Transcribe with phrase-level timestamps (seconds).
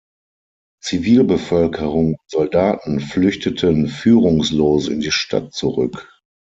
[0.83, 6.09] Zivilbevölkerung und Soldaten flüchteten führungslos in die Stadt zurück.